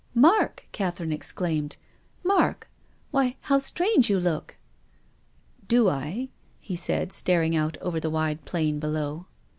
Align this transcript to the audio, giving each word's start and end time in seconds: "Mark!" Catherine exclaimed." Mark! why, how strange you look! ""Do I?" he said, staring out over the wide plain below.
"Mark!" 0.29 0.65
Catherine 0.71 1.11
exclaimed." 1.11 1.77
Mark! 2.33 2.67
why, 3.11 3.37
how 3.41 3.59
strange 3.59 4.09
you 4.09 4.19
look! 4.19 4.57
""Do 5.67 5.89
I?" 5.89 6.29
he 6.57 6.75
said, 6.75 7.13
staring 7.13 7.55
out 7.55 7.77
over 7.81 7.99
the 7.99 8.09
wide 8.09 8.43
plain 8.43 8.79
below. 8.79 9.27